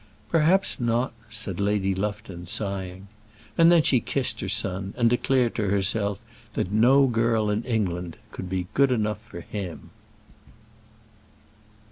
"Perhaps 0.31 0.79
not," 0.79 1.13
said 1.29 1.59
Lady 1.59 1.93
Lufton, 1.93 2.47
sighing. 2.47 3.07
And 3.55 3.71
then 3.71 3.83
she 3.83 3.99
kissed 3.99 4.39
her 4.39 4.49
son, 4.49 4.95
and 4.97 5.07
declared 5.11 5.53
to 5.53 5.67
herself 5.67 6.17
that 6.55 6.71
no 6.71 7.05
girl 7.05 7.51
in 7.51 7.63
England 7.65 8.17
could 8.31 8.49
be 8.49 8.65
good 8.73 8.91
enough 8.91 9.19
for 9.21 9.41
him. 9.41 9.91